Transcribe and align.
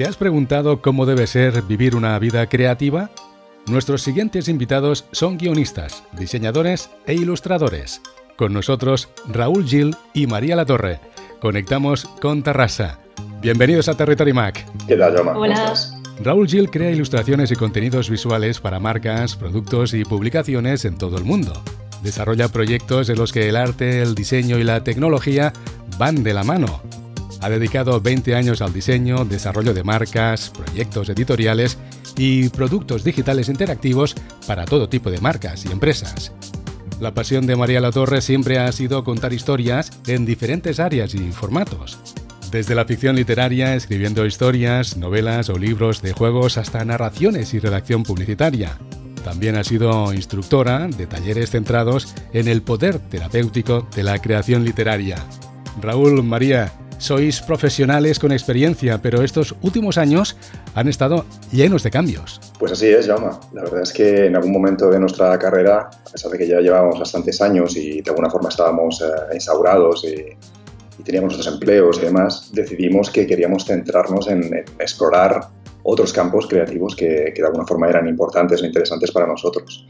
¿Te 0.00 0.06
has 0.06 0.16
preguntado 0.16 0.80
cómo 0.80 1.04
debe 1.04 1.26
ser 1.26 1.60
vivir 1.60 1.94
una 1.94 2.18
vida 2.18 2.48
creativa? 2.48 3.10
Nuestros 3.66 4.00
siguientes 4.00 4.48
invitados 4.48 5.04
son 5.12 5.36
guionistas, 5.36 6.04
diseñadores 6.12 6.88
e 7.06 7.12
ilustradores. 7.12 8.00
Con 8.38 8.54
nosotros 8.54 9.10
Raúl 9.28 9.66
Gil 9.66 9.94
y 10.14 10.26
María 10.26 10.56
Latorre. 10.56 11.00
Conectamos 11.38 12.06
con 12.22 12.42
Tarrasa. 12.42 13.00
Bienvenidos 13.42 13.90
a 13.90 13.94
Territory 13.94 14.32
Mac. 14.32 14.64
¿Qué 14.88 14.96
tal? 14.96 15.18
Hola. 15.36 15.74
Raúl 16.24 16.48
Gil 16.48 16.70
crea 16.70 16.90
ilustraciones 16.90 17.50
y 17.50 17.56
contenidos 17.56 18.08
visuales 18.08 18.58
para 18.58 18.80
marcas, 18.80 19.36
productos 19.36 19.92
y 19.92 20.04
publicaciones 20.04 20.86
en 20.86 20.96
todo 20.96 21.18
el 21.18 21.24
mundo. 21.24 21.62
Desarrolla 22.02 22.48
proyectos 22.48 23.10
en 23.10 23.18
los 23.18 23.34
que 23.34 23.50
el 23.50 23.56
arte, 23.56 24.00
el 24.00 24.14
diseño 24.14 24.58
y 24.58 24.64
la 24.64 24.82
tecnología 24.82 25.52
van 25.98 26.22
de 26.22 26.32
la 26.32 26.42
mano 26.42 26.80
ha 27.40 27.48
dedicado 27.48 28.00
20 28.00 28.34
años 28.34 28.60
al 28.60 28.72
diseño, 28.72 29.24
desarrollo 29.24 29.74
de 29.74 29.84
marcas, 29.84 30.50
proyectos 30.50 31.08
editoriales 31.08 31.78
y 32.16 32.48
productos 32.50 33.04
digitales 33.04 33.48
interactivos 33.48 34.14
para 34.46 34.64
todo 34.64 34.88
tipo 34.88 35.10
de 35.10 35.20
marcas 35.20 35.64
y 35.64 35.72
empresas. 35.72 36.32
La 37.00 37.14
pasión 37.14 37.46
de 37.46 37.56
María 37.56 37.80
Latorre 37.80 38.20
siempre 38.20 38.58
ha 38.58 38.70
sido 38.72 39.04
contar 39.04 39.32
historias 39.32 39.90
en 40.06 40.26
diferentes 40.26 40.78
áreas 40.80 41.14
y 41.14 41.32
formatos. 41.32 41.98
Desde 42.50 42.74
la 42.74 42.84
ficción 42.84 43.16
literaria, 43.16 43.74
escribiendo 43.74 44.26
historias, 44.26 44.96
novelas 44.96 45.48
o 45.48 45.56
libros 45.56 46.02
de 46.02 46.12
juegos 46.12 46.58
hasta 46.58 46.84
narraciones 46.84 47.54
y 47.54 47.58
redacción 47.58 48.02
publicitaria. 48.02 48.76
También 49.24 49.56
ha 49.56 49.64
sido 49.64 50.12
instructora 50.12 50.88
de 50.88 51.06
talleres 51.06 51.50
centrados 51.50 52.14
en 52.32 52.48
el 52.48 52.62
poder 52.62 52.98
terapéutico 52.98 53.86
de 53.94 54.02
la 54.02 54.18
creación 54.18 54.64
literaria. 54.64 55.16
Raúl, 55.80 56.22
María, 56.22 56.72
sois 57.00 57.40
profesionales 57.40 58.18
con 58.18 58.30
experiencia, 58.30 59.00
pero 59.02 59.22
estos 59.22 59.54
últimos 59.62 59.96
años 59.96 60.36
han 60.74 60.86
estado 60.86 61.24
llenos 61.50 61.82
de 61.82 61.90
cambios. 61.90 62.40
Pues 62.58 62.72
así 62.72 62.88
es, 62.88 63.06
Jaume. 63.06 63.30
La 63.54 63.62
verdad 63.62 63.82
es 63.82 63.92
que 63.92 64.26
en 64.26 64.36
algún 64.36 64.52
momento 64.52 64.90
de 64.90 65.00
nuestra 65.00 65.36
carrera, 65.38 65.88
a 65.88 66.12
pesar 66.12 66.30
de 66.30 66.38
que 66.38 66.46
ya 66.46 66.60
llevábamos 66.60 66.98
bastantes 66.98 67.40
años 67.40 67.76
y 67.76 68.02
de 68.02 68.10
alguna 68.10 68.30
forma 68.30 68.50
estábamos 68.50 69.02
eh, 69.02 70.36
y, 70.98 71.02
teníamos 71.02 71.32
nuestros 71.32 71.54
empleos 71.54 71.98
y 71.98 72.04
demás, 72.04 72.50
decidimos 72.52 73.10
que 73.10 73.26
queríamos 73.26 73.64
centrarnos 73.64 74.28
en, 74.28 74.52
explorar 74.78 75.48
otros 75.82 76.12
campos 76.12 76.46
creativos 76.46 76.94
que, 76.94 77.32
de 77.34 77.46
alguna 77.46 77.66
forma 77.66 77.88
eran 77.88 78.06
importantes 78.06 78.62
o 78.62 78.66
interesantes 78.66 79.10
para 79.10 79.26
nosotros. 79.26 79.88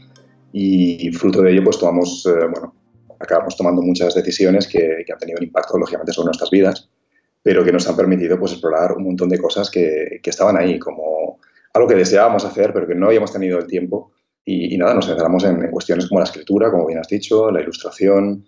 Y 0.53 1.11
fruto 1.11 1.41
de 1.41 1.51
ello, 1.51 1.65
pues 1.65 1.77
tomamos, 1.77 2.25
eh, 2.25 2.47
bueno, 2.49 2.73
acabamos 3.19 3.57
tomando 3.57 3.81
muchas 3.81 4.15
decisiones 4.15 4.65
que, 4.67 5.03
que, 5.05 5.11
han 5.11 5.19
tenido 5.19 5.39
un 5.39 5.43
impacto, 5.43 5.77
lógicamente, 5.77 6.13
sobre 6.13 6.27
nuestras 6.27 6.49
vidas 6.49 6.89
pero 7.43 7.63
que 7.63 7.71
nos 7.71 7.87
han 7.87 7.95
permitido 7.95 8.39
pues, 8.39 8.51
explorar 8.53 8.93
un 8.93 9.03
montón 9.03 9.29
de 9.29 9.39
cosas 9.39 9.69
que, 9.69 10.19
que 10.21 10.29
estaban 10.29 10.57
ahí, 10.57 10.77
como 10.79 11.39
algo 11.73 11.87
que 11.87 11.95
deseábamos 11.95 12.45
hacer, 12.45 12.73
pero 12.73 12.87
que 12.87 12.95
no 12.95 13.07
habíamos 13.07 13.31
tenido 13.31 13.57
el 13.57 13.67
tiempo. 13.67 14.11
Y, 14.43 14.75
nada, 14.77 14.93
nos 14.93 15.05
centramos 15.05 15.43
en, 15.43 15.69
cuestiones 15.69 16.07
como 16.07 16.19
la 16.19 16.25
escritura, 16.25 16.71
como 16.71 16.87
bien 16.87 16.99
has 16.99 17.07
dicho, 17.07 17.51
la 17.51 17.61
ilustración 17.61 18.43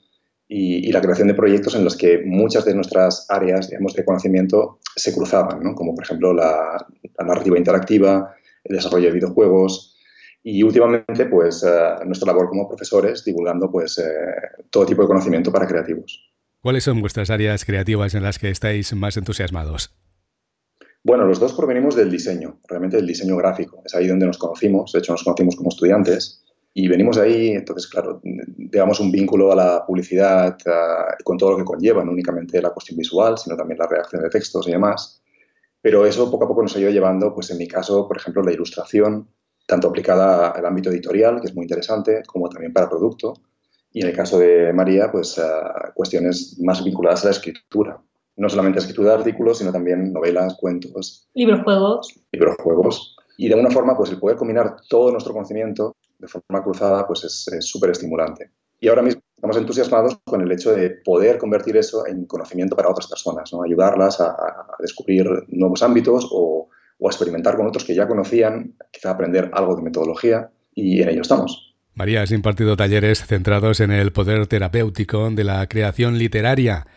y, 0.47 0.91
la 0.91 1.01
creación 1.01 1.27
de 1.27 1.35
proyectos 1.35 1.75
en 1.75 1.83
los 1.83 1.95
que 1.95 2.23
muchas 2.25 2.65
de 2.65 2.73
nuestras 2.73 3.27
áreas 3.29 3.69
digamos, 3.69 3.93
de 3.93 4.03
conocimiento 4.03 4.79
se 4.95 5.13
cruzaban, 5.13 5.63
¿no? 5.63 5.75
como 5.75 5.93
por 5.95 6.03
ejemplo 6.03 6.33
la, 6.33 6.85
narrativa 7.19 7.57
interactiva, 7.57 8.35
el 8.63 8.75
desarrollo 8.75 9.07
de 9.07 9.13
videojuegos 9.13 9.97
y 10.41 10.61
últimamente 10.63 11.25
pues, 11.27 11.63
eh, 11.63 12.05
nuestra 12.05 12.27
labor 12.27 12.49
como 12.49 12.67
profesores 12.67 13.23
divulgando 13.23 13.71
pues, 13.71 13.97
eh, 13.99 14.03
todo 14.69 14.85
tipo 14.85 15.03
de 15.03 15.07
conocimiento 15.07 15.51
para 15.51 15.67
creativos. 15.67 16.32
¿Cuáles 16.63 16.85
son 16.85 17.01
vuestras 17.01 17.29
áreas 17.29 17.65
creativas 17.65 18.15
en 18.15 18.23
las 18.23 18.39
que 18.39 18.49
estáis 18.49 18.93
más 18.93 19.17
entusiasmados? 19.17 19.93
Bueno, 21.03 21.25
los 21.25 21.37
dos 21.37 21.51
provenimos 21.51 21.93
del 21.93 22.09
diseño, 22.09 22.61
realmente 22.69 22.95
del 22.95 23.05
diseño 23.05 23.35
gráfico. 23.35 23.81
Es 23.85 23.93
ahí 23.93 24.07
donde 24.07 24.27
nos 24.27 24.37
conocimos, 24.37 24.93
de 24.93 24.99
hecho 24.99 25.11
nos 25.11 25.25
conocimos 25.25 25.57
como 25.57 25.67
estudiantes 25.67 26.41
y 26.73 26.87
venimos 26.87 27.17
de 27.17 27.23
ahí, 27.23 27.47
entonces, 27.49 27.89
claro, 27.89 28.21
digamos 28.23 29.01
un 29.01 29.11
vínculo 29.11 29.51
a 29.51 29.57
la 29.57 29.85
publicidad 29.85 30.57
con 31.25 31.37
todo 31.37 31.51
lo 31.51 31.57
que 31.57 31.65
conlleva, 31.65 32.01
no 32.05 32.13
únicamente 32.13 32.61
la 32.61 32.69
cuestión 32.69 32.97
visual, 32.97 33.37
sino 33.37 33.57
también 33.57 33.79
la 33.79 33.87
redacción 33.87 34.23
de 34.23 34.29
textos 34.29 34.65
y 34.65 34.71
demás. 34.71 35.21
Pero 35.81 36.05
eso 36.05 36.31
poco 36.31 36.45
a 36.45 36.47
poco 36.47 36.61
nos 36.61 36.73
ha 36.77 36.79
ido 36.79 36.91
llevando, 36.91 37.33
pues 37.33 37.51
en 37.51 37.57
mi 37.57 37.67
caso, 37.67 38.07
por 38.07 38.15
ejemplo, 38.15 38.41
la 38.41 38.53
ilustración, 38.53 39.27
tanto 39.67 39.89
aplicada 39.89 40.51
al 40.51 40.65
ámbito 40.65 40.89
editorial, 40.91 41.41
que 41.41 41.47
es 41.47 41.55
muy 41.55 41.65
interesante, 41.65 42.23
como 42.25 42.47
también 42.47 42.71
para 42.71 42.89
producto, 42.89 43.33
y 43.93 44.01
en 44.01 44.07
el 44.07 44.15
caso 44.15 44.39
de 44.39 44.73
María, 44.73 45.11
pues 45.11 45.39
cuestiones 45.93 46.59
más 46.59 46.83
vinculadas 46.83 47.23
a 47.23 47.27
la 47.27 47.31
escritura. 47.31 48.01
No 48.35 48.49
solamente 48.49 48.79
escritura 48.79 49.11
de 49.11 49.17
artículos, 49.17 49.59
sino 49.59 49.71
también 49.71 50.11
novelas, 50.11 50.57
cuentos. 50.59 51.29
Libros, 51.35 51.61
juegos. 51.63 52.19
Libros, 52.31 52.55
juegos. 52.63 53.15
Y 53.37 53.47
de 53.47 53.53
alguna 53.53 53.71
forma, 53.71 53.95
pues 53.95 54.09
el 54.09 54.19
poder 54.19 54.35
combinar 54.35 54.77
todo 54.89 55.11
nuestro 55.11 55.33
conocimiento 55.33 55.95
de 56.17 56.27
forma 56.27 56.63
cruzada, 56.63 57.05
pues 57.05 57.23
es 57.23 57.65
súper 57.65 57.91
estimulante. 57.91 58.49
Y 58.83 58.89
ahora 58.89 59.01
mismo 59.01 59.21
estamos 59.35 59.55
entusiasmados 59.55 60.19
con 60.25 60.41
el 60.41 60.51
hecho 60.51 60.73
de 60.73 60.89
poder 60.89 61.37
convertir 61.37 61.77
eso 61.77 62.05
en 62.07 62.25
conocimiento 62.25 62.75
para 62.75 62.89
otras 62.89 63.07
personas, 63.07 63.53
¿no? 63.53 63.63
ayudarlas 63.63 64.19
a, 64.19 64.35
descubrir 64.79 65.25
nuevos 65.47 65.83
ámbitos 65.83 66.27
o, 66.31 66.67
o, 66.99 67.07
a 67.07 67.09
experimentar 67.09 67.55
con 67.55 67.67
otros 67.67 67.85
que 67.85 67.95
ya 67.95 68.07
conocían, 68.07 68.75
quizá 68.91 69.11
aprender 69.11 69.49
algo 69.53 69.77
de 69.77 69.83
metodología 69.83 70.49
y 70.73 71.01
en 71.01 71.09
ello 71.09 71.21
estamos. 71.21 71.72
María, 71.95 72.23
has 72.23 72.31
impartido 72.31 72.75
talleres 72.75 73.23
centrados 73.23 73.79
en 73.79 73.91
el 73.91 74.11
poder 74.11 74.47
terapéutico 74.47 75.29
de 75.29 75.43
la 75.43 75.67
creación 75.67 76.17
literaria. 76.17 76.87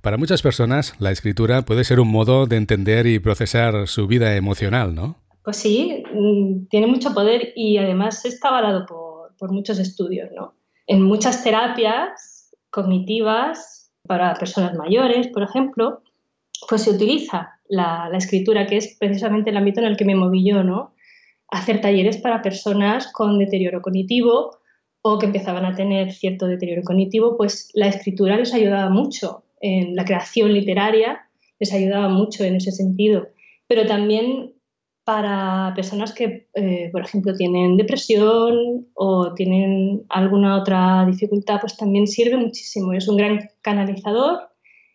Para 0.00 0.16
muchas 0.16 0.40
personas, 0.40 0.94
la 0.98 1.10
escritura 1.10 1.62
puede 1.62 1.84
ser 1.84 2.00
un 2.00 2.08
modo 2.08 2.46
de 2.46 2.56
entender 2.56 3.06
y 3.06 3.18
procesar 3.18 3.86
su 3.86 4.06
vida 4.06 4.34
emocional, 4.34 4.94
¿no? 4.94 5.16
Pues 5.44 5.58
sí, 5.58 6.02
mm, 6.10 6.68
tiene 6.70 6.86
mucho 6.86 7.12
poder 7.12 7.52
y 7.54 7.76
además 7.76 8.24
está 8.24 8.48
avalado 8.48 8.86
por, 8.86 9.52
muchos 9.52 9.78
estudios, 9.78 10.30
¿no? 10.34 10.54
En 10.86 11.02
muchas 11.02 11.44
terapias 11.44 12.56
cognitivas 12.70 13.92
para 14.06 14.32
personas 14.34 14.74
mayores, 14.74 15.28
por 15.28 15.42
ejemplo, 15.42 16.00
pues 16.66 16.82
se 16.84 16.90
utiliza 16.90 17.60
la, 17.68 18.08
la 18.10 18.16
escritura, 18.16 18.66
que 18.66 18.78
es 18.78 18.96
precisamente 18.98 19.50
el 19.50 19.58
ámbito 19.58 19.80
en 19.80 19.86
el 19.86 19.96
que 19.98 20.06
me 20.06 20.14
moví 20.14 20.48
yo, 20.48 20.62
¿no? 20.64 20.95
Hacer 21.48 21.80
talleres 21.80 22.18
para 22.18 22.42
personas 22.42 23.12
con 23.12 23.38
deterioro 23.38 23.82
cognitivo 23.82 24.58
o 25.02 25.18
que 25.18 25.26
empezaban 25.26 25.64
a 25.64 25.74
tener 25.74 26.12
cierto 26.12 26.46
deterioro 26.46 26.82
cognitivo, 26.82 27.36
pues 27.36 27.70
la 27.74 27.88
escritura 27.88 28.36
les 28.36 28.52
ayudaba 28.52 28.90
mucho 28.90 29.44
en 29.60 29.94
la 29.94 30.04
creación 30.04 30.52
literaria, 30.52 31.28
les 31.58 31.72
ayudaba 31.72 32.08
mucho 32.08 32.44
en 32.44 32.56
ese 32.56 32.72
sentido, 32.72 33.28
pero 33.68 33.86
también 33.86 34.52
para 35.06 35.72
personas 35.76 36.12
que, 36.12 36.48
eh, 36.54 36.88
por 36.90 37.02
ejemplo, 37.02 37.32
tienen 37.32 37.76
depresión 37.76 38.88
o 38.94 39.32
tienen 39.34 40.02
alguna 40.08 40.58
otra 40.58 41.06
dificultad, 41.06 41.60
pues 41.60 41.76
también 41.76 42.08
sirve 42.08 42.36
muchísimo. 42.36 42.92
Es 42.92 43.06
un 43.06 43.16
gran 43.16 43.48
canalizador 43.62 44.48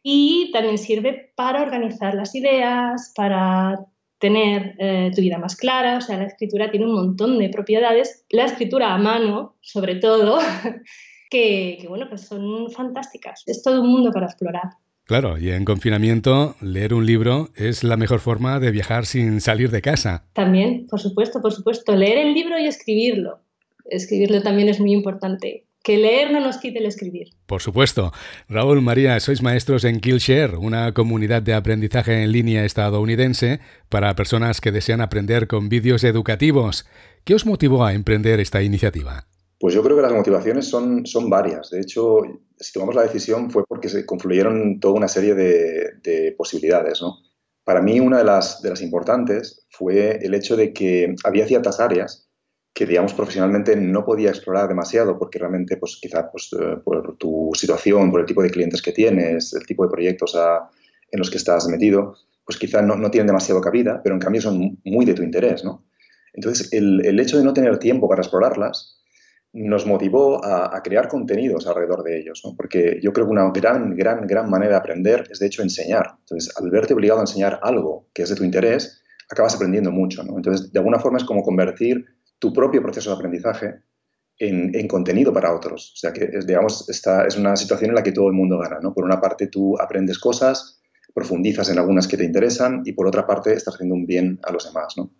y 0.03 0.51
también 0.51 0.77
sirve 0.77 1.31
para 1.33 1.61
organizar 1.61 2.13
las 2.13 2.35
ideas, 2.35 3.13
para 3.15 3.85
tener 4.21 4.75
eh, 4.77 5.11
tu 5.13 5.21
vida 5.21 5.37
más 5.39 5.57
clara, 5.57 5.97
o 5.97 6.01
sea, 6.01 6.17
la 6.17 6.25
escritura 6.25 6.69
tiene 6.69 6.85
un 6.85 6.93
montón 6.93 7.39
de 7.39 7.49
propiedades, 7.49 8.23
la 8.29 8.45
escritura 8.45 8.93
a 8.93 8.97
mano, 8.97 9.57
sobre 9.61 9.95
todo, 9.95 10.39
que, 11.29 11.83
bueno, 11.89 12.05
pues 12.07 12.21
son 12.21 12.69
fantásticas. 12.71 13.43
Es 13.47 13.63
todo 13.63 13.81
un 13.81 13.89
mundo 13.89 14.11
para 14.11 14.27
explorar. 14.27 14.69
Claro, 15.05 15.37
y 15.39 15.49
en 15.49 15.65
confinamiento 15.65 16.55
leer 16.61 16.93
un 16.93 17.05
libro 17.05 17.49
es 17.55 17.83
la 17.83 17.97
mejor 17.97 18.19
forma 18.19 18.59
de 18.59 18.71
viajar 18.71 19.05
sin 19.05 19.41
salir 19.41 19.71
de 19.71 19.81
casa. 19.81 20.23
También, 20.33 20.85
por 20.87 21.01
supuesto, 21.01 21.41
por 21.41 21.51
supuesto, 21.51 21.95
leer 21.95 22.19
el 22.19 22.33
libro 22.33 22.59
y 22.59 22.67
escribirlo. 22.67 23.41
Escribirlo 23.85 24.41
también 24.43 24.69
es 24.69 24.79
muy 24.79 24.93
importante 24.93 25.65
que 25.83 25.97
leer 25.97 26.31
no 26.31 26.39
nos 26.39 26.57
quite 26.57 26.79
el 26.79 26.85
escribir. 26.85 27.29
Por 27.45 27.61
supuesto. 27.61 28.11
Raúl 28.47 28.81
María, 28.81 29.19
sois 29.19 29.41
maestros 29.41 29.83
en 29.83 29.99
Killshare, 29.99 30.57
una 30.57 30.93
comunidad 30.93 31.41
de 31.41 31.53
aprendizaje 31.53 32.23
en 32.23 32.31
línea 32.31 32.65
estadounidense 32.65 33.59
para 33.89 34.15
personas 34.15 34.61
que 34.61 34.71
desean 34.71 35.01
aprender 35.01 35.47
con 35.47 35.69
vídeos 35.69 36.03
educativos. 36.03 36.85
¿Qué 37.23 37.33
os 37.35 37.45
motivó 37.45 37.83
a 37.85 37.93
emprender 37.93 38.39
esta 38.39 38.61
iniciativa? 38.61 39.27
Pues 39.59 39.75
yo 39.75 39.83
creo 39.83 39.95
que 39.95 40.01
las 40.01 40.13
motivaciones 40.13 40.67
son, 40.67 41.05
son 41.05 41.29
varias. 41.29 41.69
De 41.69 41.81
hecho, 41.81 42.21
si 42.57 42.73
tomamos 42.73 42.95
la 42.95 43.03
decisión 43.03 43.51
fue 43.51 43.63
porque 43.67 43.89
se 43.89 44.05
confluyeron 44.05 44.79
toda 44.79 44.95
una 44.95 45.07
serie 45.07 45.35
de, 45.35 45.93
de 46.01 46.33
posibilidades. 46.37 47.01
¿no? 47.01 47.17
Para 47.63 47.81
mí 47.81 47.99
una 47.99 48.17
de 48.17 48.23
las, 48.23 48.61
de 48.61 48.69
las 48.71 48.81
importantes 48.81 49.67
fue 49.69 50.17
el 50.21 50.33
hecho 50.33 50.55
de 50.55 50.73
que 50.73 51.15
había 51.23 51.45
ciertas 51.45 51.79
áreas 51.79 52.30
que, 52.73 52.85
digamos, 52.85 53.13
profesionalmente 53.13 53.75
no 53.75 54.05
podía 54.05 54.29
explorar 54.29 54.67
demasiado 54.67 55.17
porque 55.17 55.39
realmente, 55.39 55.77
pues 55.77 55.97
quizá 56.01 56.31
pues, 56.31 56.49
eh, 56.59 56.77
por 56.83 57.17
tu 57.17 57.51
situación, 57.53 58.11
por 58.11 58.21
el 58.21 58.25
tipo 58.25 58.41
de 58.41 58.49
clientes 58.49 58.81
que 58.81 58.93
tienes, 58.93 59.53
el 59.53 59.65
tipo 59.65 59.83
de 59.83 59.91
proyectos 59.91 60.35
en 60.35 61.19
los 61.19 61.29
que 61.29 61.37
estás 61.37 61.67
metido, 61.67 62.15
pues 62.45 62.57
quizá 62.57 62.81
no, 62.81 62.95
no, 62.95 63.11
tienen 63.11 63.27
demasiado 63.27 63.59
cabida, 63.61 64.01
pero 64.01 64.15
en 64.15 64.21
cambio 64.21 64.41
son 64.41 64.79
muy 64.85 65.05
de 65.05 65.13
tu 65.13 65.23
interés, 65.23 65.63
¿no? 65.63 65.85
Entonces, 66.33 66.71
el, 66.71 67.05
el 67.05 67.19
hecho 67.19 67.37
de 67.37 67.43
no 67.43 67.53
tener 67.53 67.77
tiempo 67.77 68.07
para 68.07 68.21
explorarlas 68.21 68.97
nos 69.53 69.85
motivó 69.85 70.43
a, 70.45 70.75
a 70.75 70.81
crear 70.81 71.09
contenidos 71.09 71.67
alrededor 71.67 72.03
de 72.03 72.19
ellos, 72.19 72.41
¿no? 72.45 72.55
Porque 72.55 72.99
yo 73.03 73.11
creo 73.11 73.25
que 73.25 73.33
una 73.33 73.51
gran, 73.51 73.97
gran, 73.97 74.25
gran 74.25 74.49
manera 74.49 74.71
de 74.71 74.77
aprender 74.77 75.27
es, 75.29 75.39
de 75.39 75.47
hecho, 75.47 75.61
enseñar. 75.61 76.15
Entonces, 76.19 76.55
al 76.57 76.69
verte 76.69 76.93
obligado 76.93 77.19
a 77.19 77.23
enseñar 77.23 77.59
algo 77.61 78.07
que 78.13 78.23
es 78.23 78.29
de 78.29 78.37
tu 78.37 78.45
interés, 78.45 79.01
acabas 79.29 79.55
aprendiendo 79.55 79.91
mucho. 79.91 80.23
¿no? 80.23 80.37
Entonces, 80.37 80.71
de 80.71 80.79
alguna 80.79 80.99
forma 80.99 81.17
es 81.17 81.25
como 81.25 81.43
convertir 81.43 82.05
tu 82.41 82.51
propio 82.51 82.81
proceso 82.81 83.11
de 83.11 83.15
aprendizaje 83.17 83.83
en, 84.39 84.87
contenido 84.87 85.31
para 85.31 85.53
otros. 85.53 85.93
O 85.93 85.97
sea, 85.97 86.11
que 86.11 86.27
digamos, 86.43 86.89
esta 86.89 87.27
es 87.27 87.37
una 87.37 87.55
situación 87.55 87.91
en 87.91 87.95
la 87.95 88.01
que 88.01 88.11
todo 88.11 88.27
el 88.27 88.33
mundo 88.33 88.57
gana. 88.57 88.79
¿no? 88.81 88.95
Por 88.95 89.05
una 89.05 89.21
parte, 89.21 89.45
tú 89.45 89.79
aprendes 89.79 90.17
cosas, 90.17 90.81
profundizas 91.13 91.69
en 91.69 91.77
algunas 91.77 92.07
que 92.07 92.17
te 92.17 92.25
interesan 92.25 92.81
y 92.83 92.93
por 92.93 93.05
otra 93.05 93.27
parte, 93.27 93.53
estás 93.53 93.75
haciendo 93.75 93.93
un 93.93 94.07
bien 94.07 94.39
a 94.41 94.51
los 94.51 94.65
demás. 94.65 94.95
¿no? 94.97 95.11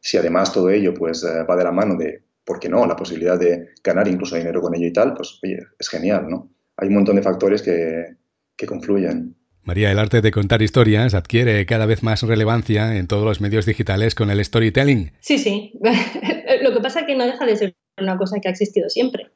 Si 0.00 0.16
además 0.16 0.50
todo 0.50 0.70
ello 0.70 0.94
pues, 0.94 1.22
eh, 1.24 1.42
va 1.42 1.56
de 1.56 1.64
la 1.64 1.72
mano 1.72 1.94
de, 1.94 2.24
¿por 2.42 2.58
qué 2.58 2.70
no?, 2.70 2.86
la 2.86 2.96
posibilidad 2.96 3.38
de 3.38 3.68
ganar 3.84 4.08
incluso 4.08 4.36
dinero 4.36 4.62
con 4.62 4.74
ello 4.74 4.86
y 4.86 4.92
tal, 4.94 5.12
pues 5.12 5.38
oye, 5.42 5.58
es 5.78 5.88
genial. 5.90 6.26
¿no? 6.30 6.54
Hay 6.78 6.88
un 6.88 6.94
montón 6.94 7.16
de 7.16 7.22
factores 7.22 7.60
que, 7.60 8.16
que 8.56 8.66
confluyen. 8.66 9.36
María, 9.64 9.92
el 9.92 9.98
arte 10.00 10.20
de 10.22 10.32
contar 10.32 10.60
historias 10.60 11.14
adquiere 11.14 11.64
cada 11.66 11.86
vez 11.86 12.02
más 12.02 12.22
relevancia 12.22 12.96
en 12.96 13.06
todos 13.06 13.24
los 13.24 13.40
medios 13.40 13.64
digitales 13.64 14.16
con 14.16 14.28
el 14.28 14.44
storytelling. 14.44 15.12
Sí, 15.20 15.38
sí. 15.38 15.78
Lo 16.62 16.72
que 16.72 16.80
pasa 16.80 17.00
es 17.00 17.06
que 17.06 17.14
no 17.14 17.24
deja 17.24 17.46
de 17.46 17.56
ser 17.56 17.76
una 17.96 18.18
cosa 18.18 18.40
que 18.40 18.48
ha 18.48 18.50
existido 18.50 18.90
siempre. 18.90 19.30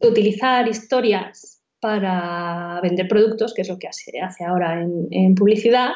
Utilizar 0.00 0.66
historias 0.68 1.62
para 1.80 2.80
vender 2.82 3.08
productos, 3.08 3.52
que 3.52 3.62
es 3.62 3.68
lo 3.68 3.78
que 3.78 3.88
hace, 3.88 4.20
hace 4.20 4.44
ahora 4.44 4.82
en, 4.82 5.34
publicidad, 5.34 5.90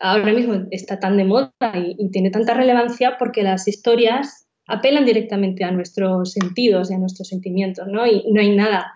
ahora 0.00 0.32
mismo 0.32 0.66
está 0.72 0.98
tan 0.98 1.16
de 1.16 1.24
moda 1.24 1.52
y, 1.74 2.10
tiene 2.10 2.30
tanta 2.30 2.54
relevancia 2.54 3.16
porque 3.16 3.42
las 3.44 3.68
historias 3.68 4.48
apelan 4.66 5.06
directamente 5.06 5.62
a 5.64 5.70
nuestros 5.70 6.32
sentidos 6.32 6.90
y 6.90 6.94
a 6.94 6.98
nuestros 6.98 7.28
sentimientos, 7.28 7.86
¿no? 7.86 8.06
Y 8.06 8.24
no 8.32 8.40
hay 8.40 8.54
nada 8.56 8.92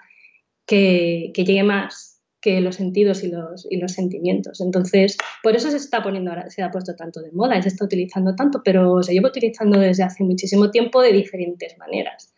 que 0.67 1.33
llegue 1.35 1.63
más 1.63 2.12
que 2.43 2.61
los 2.61 2.75
sentidos 2.75 3.23
y 3.23 3.29
los, 3.29 3.93
sentimientos. 3.93 4.61
Entonces, 4.61 5.17
por 5.43 5.55
eso 5.55 5.71
se 5.71 5.77
está 5.77 6.03
poniendo 6.03 6.33
ahora, 6.33 6.51
se 6.51 6.63
ha 6.63 6.73
puesto 6.73 6.95
tanto 6.97 7.23
de 7.23 7.31
moda 7.31 7.57
y 7.57 7.63
se 7.63 7.69
está 7.69 7.85
utilizando 7.85 8.35
tanto, 8.35 8.61
pero 8.65 9.03
se 9.03 9.15
lleva 9.15 9.29
utilizando 9.29 9.79
desde 9.79 10.03
hace 10.03 10.25
muchísimo 10.25 10.71
tiempo 10.71 11.01
de 11.01 11.13
diferentes 11.13 11.79
maneras. 11.79 12.35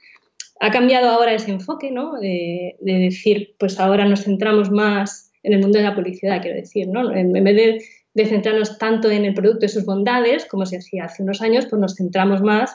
Ha 0.60 0.70
cambiado 0.70 1.08
ahora 1.08 1.34
ese 1.34 1.50
enfoque, 1.50 1.90
¿no? 1.90 2.20
De, 2.20 2.76
decir, 2.80 3.56
pues 3.58 3.80
ahora 3.80 4.04
nos 4.04 4.24
centramos 4.24 4.70
más 4.70 5.32
en 5.42 5.54
el 5.54 5.60
mundo 5.60 5.78
de 5.78 5.84
la 5.84 5.94
publicidad, 5.94 6.42
quiero 6.42 6.58
decir, 6.58 6.86
¿no? 6.86 7.10
En, 7.14 7.32
vez 7.32 7.56
de, 7.56 7.84
de 8.12 8.26
centrarnos 8.26 8.76
tanto 8.76 9.10
en 9.10 9.24
el 9.24 9.32
producto 9.32 9.64
y 9.64 9.70
sus 9.70 9.86
bondades, 9.86 10.44
como 10.44 10.66
se 10.66 10.76
hacía 10.76 11.04
hace 11.06 11.22
unos 11.22 11.40
años, 11.40 11.66
pues 11.68 11.80
nos 11.80 11.96
centramos 11.96 12.42
más 12.42 12.74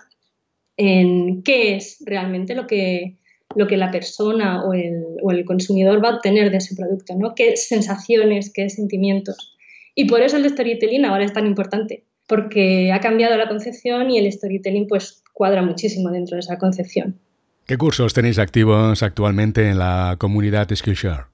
en 0.77 1.43
qué 1.43 1.75
es 1.75 2.01
realmente 2.05 2.55
lo 2.55 2.65
que, 2.65 3.19
lo 3.55 3.67
que 3.67 3.77
la 3.77 3.91
persona 3.91 4.63
o 4.63 4.73
el, 4.73 5.45
consumidor 5.45 6.03
va 6.03 6.09
a 6.09 6.15
obtener 6.15 6.51
de 6.51 6.57
ese 6.57 6.75
producto, 6.75 7.15
¿no? 7.15 7.33
Qué 7.35 7.57
sensaciones, 7.57 8.51
qué 8.53 8.69
sentimientos. 8.69 9.57
Y 9.95 10.05
por 10.05 10.21
eso 10.21 10.37
el 10.37 10.49
storytelling 10.49 11.05
ahora 11.05 11.25
es 11.25 11.33
tan 11.33 11.47
importante, 11.47 12.05
porque 12.27 12.91
ha 12.91 12.99
cambiado 12.99 13.35
la 13.37 13.47
concepción 13.47 14.09
y 14.11 14.19
el 14.19 14.31
storytelling 14.31 14.87
pues 14.87 15.23
cuadra 15.33 15.61
muchísimo 15.61 16.11
dentro 16.11 16.35
de 16.35 16.41
esa 16.41 16.59
concepción. 16.59 17.19
¿Qué 17.65 17.77
cursos 17.77 18.13
tenéis 18.13 18.39
activos 18.39 19.03
actualmente 19.03 19.69
en 19.69 19.79
la 19.79 20.15
comunidad 20.19 20.67
Skillshare? 20.73 21.25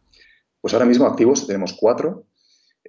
Pues 0.62 0.74
ahora 0.74 0.86
mismo 0.86 1.06
activos 1.06 1.48
tenemos 1.48 1.74
cuatro. 1.74 2.26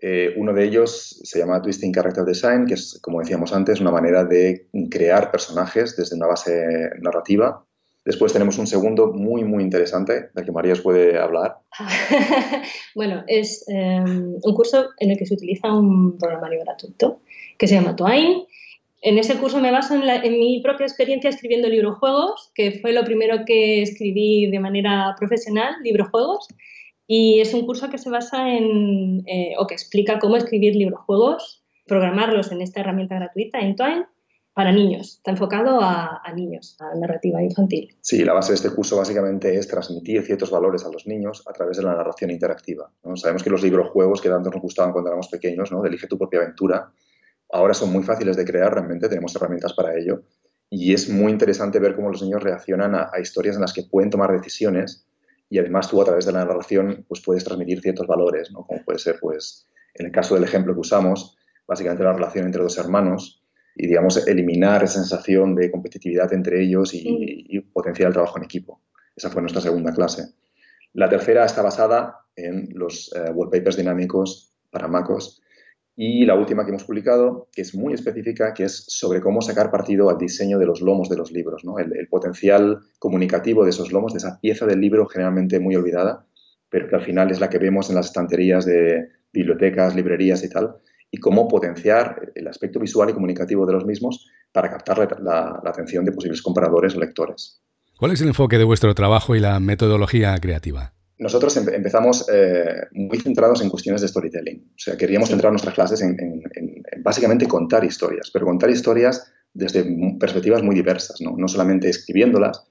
Eh, 0.01 0.35
uno 0.37 0.53
de 0.53 0.65
ellos 0.65 1.21
se 1.23 1.39
llama 1.39 1.63
Twisting 1.63 1.93
Character 1.93 2.25
Design, 2.25 2.67
que 2.67 2.75
es, 2.75 2.99
como 3.03 3.21
decíamos 3.21 3.53
antes, 3.53 3.81
una 3.81 3.91
manera 3.91 4.25
de 4.25 4.69
crear 4.91 5.31
personajes 5.31 5.97
desde 5.97 6.17
una 6.17 6.27
base 6.27 6.91
narrativa 7.01 7.66
Después 8.07 8.33
tenemos 8.33 8.57
un 8.59 8.69
segundo 8.69 9.13
muy, 9.13 9.43
muy 9.43 9.65
interesante, 9.65 10.31
del 10.33 10.45
que 10.45 10.53
María 10.53 10.75
os 10.75 10.81
puede 10.81 11.19
hablar. 11.19 11.59
bueno, 12.95 13.25
es 13.27 13.65
em, 13.67 14.37
un 14.41 14.55
curso 14.55 14.91
en 15.01 15.11
el 15.11 15.19
que 15.19 15.27
se 15.27 15.35
utiliza 15.35 15.75
un 15.75 16.17
programario 16.17 16.61
gratuito 16.61 17.19
que 17.59 17.67
se 17.67 17.75
llama 17.75 17.97
Twine. 17.97 18.47
En 19.03 19.19
ese 19.19 19.37
curso 19.39 19.61
me 19.61 19.73
baso 19.73 19.97
en, 19.97 20.39
mi 20.39 20.61
propia 20.61 20.87
experiencia 20.87 21.31
escribiendo 21.31 21.69
librojuegos, 21.69 22.53
que 22.55 22.79
fue 22.81 22.93
lo 22.93 23.05
primero 23.05 23.45
que 23.45 23.83
escribí 23.83 24.49
de 24.53 24.61
manera 24.61 25.17
profesional, 25.19 25.75
librojuegos. 25.83 26.47
Y 27.09 27.41
es 27.41 27.55
un 27.55 27.67
curso 27.67 27.91
que 27.91 27.99
se 27.99 28.09
basa 28.09 28.55
en, 28.55 29.25
eh, 29.27 29.55
o 29.59 29.67
que 29.67 29.75
explica 29.75 30.21
cómo 30.21 30.37
escribir 30.37 30.77
librojuegos, 30.77 31.65
programarlos 31.87 32.53
en 32.53 32.63
esta 32.63 32.81
herramienta 32.83 33.17
gratuita, 33.17 33.59
en 33.59 33.75
Twine, 33.75 34.07
para 34.57 34.73
niños, 34.73 35.17
está 35.17 35.33
enfocado 35.33 35.81
a, 35.83 36.23
niños, 36.35 36.79
a 36.81 36.95
narrativa 36.95 37.43
infantil. 37.43 37.95
Sí, 38.01 38.25
la 38.25 38.33
base 38.33 38.53
de 38.53 38.55
este 38.55 38.71
curso 38.71 38.97
básicamente 38.97 39.55
es 39.55 39.69
transmitir 39.69 40.23
ciertos 40.23 40.51
valores 40.51 40.83
a 40.87 40.89
los 40.91 41.07
niños 41.07 41.45
a 41.47 41.53
través 41.53 41.77
de 41.77 41.83
la 41.83 41.95
narración 41.95 42.31
interactiva. 42.31 42.91
Sabemos 43.17 43.43
que 43.43 43.51
los 43.51 43.63
libros 43.63 43.91
juegos 43.91 44.23
que 44.23 44.31
tanto 44.31 44.49
nos 44.49 44.63
gustaban 44.63 44.93
cuando 44.93 45.11
éramos 45.11 45.29
pequeños, 45.29 45.71
¿no? 45.71 45.83
de 45.83 45.91
Elige 45.91 46.07
tu 46.07 46.17
propia 46.17 46.41
aventura, 46.41 46.91
ahora 47.53 47.75
son 47.75 47.93
muy 47.93 48.03
fáciles 48.03 48.35
de 48.35 48.47
crear, 48.47 48.73
realmente 48.73 49.11
tenemos 49.11 49.37
herramientas 49.37 49.75
para 49.75 49.95
ello. 49.95 50.23
Y 50.71 50.95
es 50.95 51.11
muy 51.11 51.33
interesante 51.33 51.79
ver 51.79 51.95
cómo 51.95 52.09
los 52.09 52.23
niños 52.23 52.43
reaccionan 52.43 52.95
a, 52.95 53.11
historias 53.21 53.57
en 53.57 53.61
las 53.61 53.75
que 53.75 53.83
pueden 53.83 54.09
tomar 54.09 54.33
decisiones 54.33 55.07
y 55.51 55.59
además 55.59 55.91
tú 55.91 56.01
a 56.01 56.07
través 56.07 56.25
de 56.25 56.33
la 56.33 56.47
narración 56.47 57.05
pues 57.07 57.21
puedes 57.21 57.45
transmitir 57.45 57.83
ciertos 57.83 58.07
valores, 58.07 58.51
¿no? 58.53 58.65
como 58.65 58.83
puede 58.87 59.01
ser, 59.01 59.19
pues, 59.21 59.67
en 59.93 60.07
el 60.07 60.13
caso 60.13 60.35
del 60.35 60.45
ejemplo 60.45 60.73
que 60.73 60.81
usamos, 60.81 61.37
básicamente 61.69 62.05
la 62.05 62.15
relación 62.15 62.47
entre 62.47 62.63
dos 62.63 62.79
hermanos, 62.79 63.43
y, 63.77 63.87
digamos, 63.87 64.27
eliminar 64.27 64.83
esa 64.83 64.95
sensación 64.95 65.55
de 65.55 65.71
competitividad 65.71 66.33
entre 66.33 66.63
ellos 66.63 66.95
y, 66.95 67.61
potenciar 67.73 68.09
el 68.09 68.15
trabajo 68.15 68.39
en 68.39 68.45
equipo. 68.45 68.81
Esa 69.15 69.31
fue 69.31 69.43
nuestra 69.43 69.61
segunda 69.61 69.93
clase. 69.93 70.25
La 70.95 71.09
tercera 71.11 71.45
está 71.45 71.61
basada 71.61 72.21
en 72.35 72.71
los 72.73 73.13
eh, 73.15 73.31
wallpapers 73.33 73.77
dinámicos 73.77 74.55
para 74.71 74.89
MacOS. 74.89 75.43
Y 75.95 76.25
la 76.25 76.35
última 76.35 76.65
que 76.65 76.71
hemos 76.71 76.85
publicado, 76.85 77.49
que 77.53 77.63
es 77.63 77.75
muy 77.75 77.93
específica, 77.95 78.55
que 78.55 78.65
es 78.65 78.85
sobre 78.89 79.21
cómo 79.21 79.41
sacar 79.43 79.71
partido 79.71 80.09
al 80.09 80.19
diseño 80.19 80.59
de 80.59 80.67
los 80.67 80.81
lomos 80.81 81.09
de 81.09 81.17
los 81.17 81.31
libros, 81.31 81.65
¿no? 81.65 81.79
el, 81.79 81.95
el, 81.97 82.09
potencial 82.09 82.81
comunicativo 82.99 83.65
de 83.65 83.71
esos 83.71 83.93
lomos, 83.93 84.13
de 84.13 84.19
esa 84.19 84.39
pieza 84.41 84.67
del 84.67 84.81
libro 84.81 85.07
generalmente 85.07 85.59
muy 85.59 85.75
olvidada, 85.75 86.27
pero 86.69 86.89
que 86.89 86.97
al 86.97 87.03
final 87.03 87.31
es 87.31 87.41
la 87.41 87.49
que 87.49 87.59
vemos 87.59 87.89
en 87.89 87.97
las 87.97 88.07
estanterías 88.07 88.67
de 88.67 89.09
bibliotecas, 89.33 89.95
librerías 89.95 90.45
y 90.45 90.51
tal, 90.51 90.77
y 91.17 91.19
cómo 91.19 91.49
potenciar 91.49 92.31
el 92.35 92.47
aspecto 92.47 92.79
visual 92.79 93.09
y 93.09 93.15
comunicativo 93.15 93.65
de 93.65 93.73
los 93.73 93.87
mismos 93.87 94.27
para 94.53 94.71
captar 94.71 94.99
la, 95.23 95.63
atención 95.65 96.05
de 96.05 96.13
posibles 96.13 96.43
compradores 96.43 96.95
o 96.95 97.01
lectores. 97.01 97.63
¿Cuál 97.99 98.13
es 98.13 98.21
el 98.21 98.29
enfoque 98.29 98.59
de 98.59 98.65
vuestro 98.65 98.95
trabajo 98.95 99.35
y 99.35 99.41
la 99.41 99.59
metodología 99.59 100.37
creativa? 100.39 100.93
Nosotros 101.19 101.57
empezamos 101.57 102.27
eh, 102.31 102.83
muy 102.93 103.19
centrados 103.19 103.63
en 103.63 103.71
cuestiones 103.71 104.03
de 104.03 104.09
storytelling. 104.09 104.73
O 104.73 104.79
sea, 104.79 104.97
queríamos 104.99 105.31
centrar 105.31 105.51
nuestras 105.51 105.75
clases 105.75 106.03
en, 106.03 106.43
básicamente 107.03 107.49
contar 107.49 107.83
historias, 107.85 108.31
pero 108.31 108.45
contar 108.45 108.69
historias 108.69 109.33
desde 109.55 109.87
perspectivas 110.21 110.63
muy 110.63 110.75
diversas, 110.75 111.19
no, 111.23 111.35
no 111.39 111.49
solamente 111.49 111.89
escribiéndolas, 111.89 112.63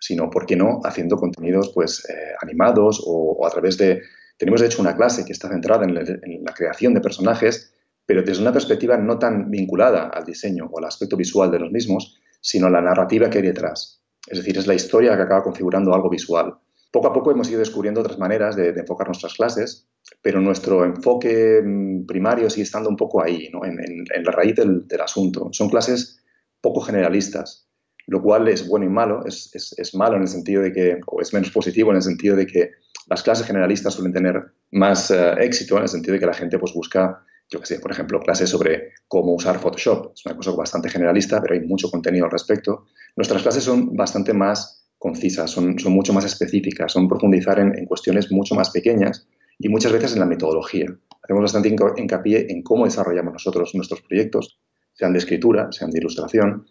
sino, 0.00 0.30
¿por 0.30 0.46
qué 0.46 0.56
no?, 0.56 0.80
haciendo 0.84 1.16
contenidos 1.16 1.72
pues, 1.74 2.08
eh, 2.08 2.32
animados 2.40 3.02
o, 3.06 3.36
o, 3.38 3.46
a 3.46 3.50
través 3.50 3.76
de... 3.76 4.00
Tenemos, 4.38 4.62
de 4.62 4.68
hecho, 4.68 4.80
una 4.80 4.96
clase 4.96 5.26
que 5.26 5.32
está 5.32 5.50
centrada 5.50 5.84
en 5.84 5.94
la 5.94 6.54
creación 6.54 6.94
de 6.94 7.02
personajes 7.02 7.74
pero 8.10 8.24
desde 8.24 8.42
una 8.42 8.52
perspectiva 8.52 8.96
no 8.96 9.20
tan 9.20 9.48
vinculada 9.52 10.08
al 10.08 10.24
diseño 10.24 10.68
o 10.68 10.78
al 10.80 10.86
aspecto 10.86 11.16
visual 11.16 11.48
de 11.48 11.60
los 11.60 11.70
mismos, 11.70 12.20
sino 12.40 12.66
a 12.66 12.70
la 12.70 12.80
narrativa 12.80 13.30
que 13.30 13.38
hay 13.38 13.44
detrás. 13.44 14.02
Es 14.26 14.38
decir, 14.38 14.58
es 14.58 14.66
la 14.66 14.74
historia 14.74 15.14
que 15.14 15.22
acaba 15.22 15.44
configurando 15.44 15.94
algo 15.94 16.10
visual. 16.10 16.56
Poco 16.90 17.06
a 17.06 17.12
poco 17.12 17.30
hemos 17.30 17.48
ido 17.48 17.60
descubriendo 17.60 18.00
otras 18.00 18.18
maneras 18.18 18.56
de, 18.56 18.70
enfocar 18.70 19.06
nuestras 19.06 19.34
clases, 19.34 19.86
pero 20.20 20.40
nuestro 20.40 20.84
enfoque 20.84 21.62
mm, 21.64 22.06
primario 22.06 22.50
sigue 22.50 22.64
estando 22.64 22.88
un 22.88 22.96
poco 22.96 23.22
ahí, 23.22 23.48
en, 23.62 24.24
la 24.24 24.32
raíz 24.32 24.56
del, 24.56 24.84
asunto. 25.00 25.48
Son 25.52 25.68
clases 25.68 26.20
poco 26.60 26.80
generalistas, 26.80 27.68
lo 28.08 28.20
cual 28.20 28.48
es 28.48 28.66
bueno 28.66 28.86
y 28.86 28.88
malo. 28.88 29.24
Es, 29.24 29.94
malo 29.94 30.16
en 30.16 30.22
el 30.22 30.28
sentido 30.28 30.62
de 30.62 30.72
que, 30.72 30.98
o 31.06 31.20
es 31.20 31.32
menos 31.32 31.52
positivo 31.52 31.90
en 31.90 31.98
el 31.98 32.02
sentido 32.02 32.34
de 32.34 32.48
que 32.48 32.72
las 33.06 33.22
clases 33.22 33.46
generalistas 33.46 33.94
suelen 33.94 34.12
tener 34.12 34.46
más 34.72 35.12
eh, 35.12 35.34
éxito, 35.38 35.76
en 35.76 35.84
el 35.84 35.88
sentido 35.88 36.14
de 36.14 36.18
que 36.18 36.26
la 36.26 36.34
gente 36.34 36.58
pues, 36.58 36.74
busca 36.74 37.24
yo 37.50 37.58
que 37.58 37.66
sé, 37.66 37.80
por 37.80 37.90
ejemplo, 37.90 38.20
clases 38.20 38.48
sobre 38.48 38.92
cómo 39.08 39.34
usar 39.34 39.58
Photoshop. 39.58 40.12
Es 40.14 40.24
una 40.24 40.36
cosa 40.36 40.52
bastante 40.52 40.88
generalista, 40.88 41.42
pero 41.42 41.54
hay 41.54 41.66
mucho 41.66 41.90
contenido 41.90 42.24
al 42.24 42.30
respecto. 42.30 42.86
Nuestras 43.16 43.42
clases 43.42 43.64
son 43.64 43.96
bastante 43.96 44.32
más 44.32 44.86
concisas, 44.98 45.50
son, 45.50 45.78
son 45.78 45.92
mucho 45.92 46.12
más 46.12 46.24
específicas, 46.24 46.92
son 46.92 47.08
profundizar 47.08 47.58
en, 47.58 47.84
cuestiones 47.86 48.30
mucho 48.30 48.54
más 48.54 48.70
pequeñas 48.70 49.26
y 49.58 49.68
muchas 49.68 49.92
veces 49.92 50.12
en 50.12 50.20
la 50.20 50.26
metodología. 50.26 50.86
Hacemos 51.22 51.42
bastante 51.42 51.68
hincapié 51.96 52.46
en 52.50 52.62
cómo 52.62 52.84
desarrollamos 52.84 53.32
nosotros 53.32 53.74
nuestros 53.74 54.02
proyectos, 54.02 54.60
sean 54.92 55.12
de 55.12 55.18
escritura, 55.18 55.72
sean 55.72 55.90
de 55.90 55.98
ilustración. 55.98 56.66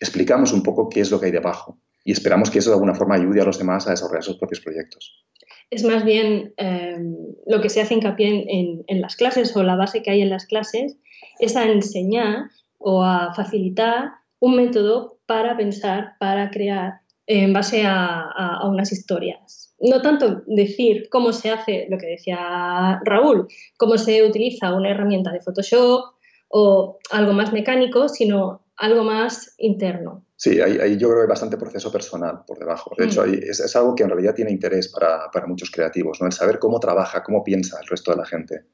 Explicamos 0.00 0.52
un 0.52 0.62
poco 0.62 0.88
qué 0.88 1.00
es 1.00 1.10
lo 1.10 1.20
que 1.20 1.26
hay 1.26 1.32
debajo 1.32 1.78
y 2.04 2.12
esperamos 2.12 2.50
que 2.50 2.58
eso 2.58 2.70
de 2.70 2.74
alguna 2.74 2.94
forma 2.94 3.14
ayude 3.14 3.40
a 3.40 3.44
los 3.44 3.58
demás 3.58 3.86
a 3.86 3.90
desarrollar 3.90 4.24
sus 4.24 4.38
propios 4.38 4.60
proyectos 4.60 5.26
es 5.70 5.84
más 5.84 6.04
bien 6.04 6.54
em, 6.56 7.16
lo 7.46 7.60
que 7.60 7.68
se 7.68 7.80
hace 7.80 7.94
hincapié 7.94 8.46
en, 8.48 9.00
las 9.00 9.16
clases 9.16 9.56
o 9.56 9.62
la 9.62 9.76
base 9.76 10.02
que 10.02 10.10
hay 10.10 10.22
en 10.22 10.30
las 10.30 10.46
clases, 10.46 10.96
es 11.40 11.56
a 11.56 11.64
enseñar 11.64 12.50
o 12.78 13.02
a 13.02 13.34
facilitar 13.34 14.10
un 14.38 14.56
método 14.56 15.18
para 15.26 15.56
pensar, 15.56 16.14
para 16.18 16.50
crear 16.50 17.00
en 17.26 17.52
base 17.52 17.82
a, 17.84 18.60
unas 18.64 18.92
historias. 18.92 19.74
No 19.80 20.00
tanto 20.00 20.42
decir 20.46 21.08
cómo 21.10 21.32
se 21.32 21.50
hace, 21.50 21.86
lo 21.90 21.98
que 21.98 22.06
decía 22.06 23.00
Raúl, 23.04 23.48
cómo 23.76 23.98
se 23.98 24.24
utiliza 24.24 24.72
una 24.72 24.90
herramienta 24.90 25.32
de 25.32 25.40
Photoshop 25.40 26.14
o 26.48 26.98
algo 27.10 27.32
más 27.32 27.52
mecánico, 27.52 28.08
sino 28.08 28.62
algo 28.76 29.02
más 29.02 29.54
interno. 29.58 30.25
Sí, 30.38 30.60
ahí, 30.60 30.98
yo 30.98 31.08
creo 31.08 31.20
que 31.20 31.22
hay 31.22 31.28
bastante 31.28 31.56
proceso 31.56 31.90
personal 31.90 32.44
por 32.46 32.58
debajo. 32.58 32.94
De 32.96 33.06
hecho, 33.06 33.26
mm. 33.26 33.32
es, 33.42 33.74
algo 33.74 33.94
que 33.94 34.02
en 34.02 34.10
realidad 34.10 34.34
tiene 34.34 34.50
interés 34.50 34.88
para, 34.88 35.30
muchos 35.46 35.70
creativos, 35.70 36.20
¿no? 36.20 36.26
el 36.26 36.32
saber 36.32 36.58
cómo 36.58 36.78
trabaja, 36.78 37.22
cómo 37.22 37.42
piensa 37.42 37.78
el 37.80 37.88
resto 37.88 38.10
de 38.10 38.18
la 38.18 38.26
gente. 38.26 38.66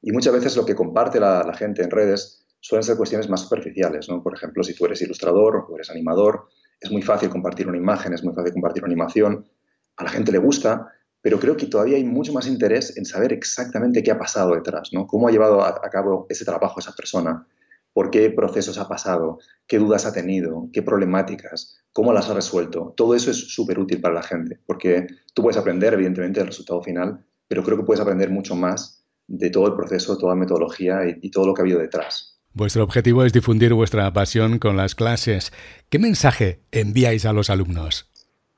Y 0.00 0.12
muchas 0.12 0.32
veces 0.32 0.56
lo 0.56 0.64
que 0.64 0.74
comparte 0.74 1.20
la, 1.20 1.52
gente 1.54 1.82
en 1.82 1.90
redes 1.90 2.46
suelen 2.60 2.82
ser 2.82 2.96
cuestiones 2.96 3.28
más 3.28 3.42
superficiales. 3.42 4.08
¿no? 4.08 4.22
Por 4.22 4.34
ejemplo, 4.34 4.64
si 4.64 4.74
tú 4.74 4.86
eres 4.86 5.02
ilustrador 5.02 5.66
o 5.68 5.74
eres 5.74 5.90
animador, 5.90 6.48
es 6.80 6.90
muy 6.90 7.02
fácil 7.02 7.28
compartir 7.28 7.68
una 7.68 7.76
imagen, 7.76 8.14
es 8.14 8.24
muy 8.24 8.34
fácil 8.34 8.54
compartir 8.54 8.82
una 8.82 8.90
animación. 8.90 9.46
A 9.98 10.04
la 10.04 10.10
gente 10.10 10.32
le 10.32 10.38
gusta, 10.38 10.90
pero 11.20 11.38
creo 11.38 11.54
que 11.54 11.66
todavía 11.66 11.98
hay 11.98 12.04
mucho 12.04 12.32
más 12.32 12.46
interés 12.46 12.96
en 12.96 13.04
saber 13.04 13.34
exactamente 13.34 14.02
qué 14.02 14.10
ha 14.10 14.18
pasado 14.18 14.54
detrás, 14.54 14.88
¿no? 14.94 15.06
cómo 15.06 15.28
ha 15.28 15.30
llevado 15.30 15.60
a, 15.60 15.68
a 15.68 15.90
cabo 15.90 16.24
ese 16.30 16.46
trabajo 16.46 16.80
esa 16.80 16.92
persona 16.92 17.46
por 17.92 18.10
qué 18.10 18.30
procesos 18.30 18.78
ha 18.78 18.88
pasado, 18.88 19.38
qué 19.66 19.78
dudas 19.78 20.06
ha 20.06 20.12
tenido, 20.12 20.68
qué 20.72 20.82
problemáticas, 20.82 21.78
cómo 21.92 22.12
las 22.12 22.28
ha 22.28 22.34
resuelto. 22.34 22.94
Todo 22.96 23.14
eso 23.14 23.30
es 23.30 23.52
súper 23.52 23.78
útil 23.78 24.00
para 24.00 24.14
la 24.14 24.22
gente, 24.22 24.58
porque 24.66 25.06
tú 25.34 25.42
puedes 25.42 25.56
aprender, 25.56 25.94
evidentemente, 25.94 26.40
del 26.40 26.48
resultado 26.48 26.82
final, 26.82 27.24
pero 27.48 27.64
creo 27.64 27.76
que 27.76 27.84
puedes 27.84 28.00
aprender 28.00 28.30
mucho 28.30 28.54
más 28.54 29.04
de 29.26 29.50
todo 29.50 29.66
el 29.66 29.74
proceso, 29.74 30.18
toda 30.18 30.34
la 30.34 30.40
metodología 30.40 31.00
y, 31.06 31.30
todo 31.30 31.46
lo 31.46 31.54
que 31.54 31.62
ha 31.62 31.64
habido 31.64 31.78
detrás. 31.78 32.40
Vuestro 32.52 32.82
objetivo 32.82 33.24
es 33.24 33.32
difundir 33.32 33.72
vuestra 33.74 34.12
pasión 34.12 34.58
con 34.58 34.76
las 34.76 34.96
clases. 34.96 35.52
¿Qué 35.88 36.00
mensaje 36.00 36.60
enviáis 36.72 37.24
a 37.26 37.32
los 37.32 37.48
alumnos? 37.48 38.10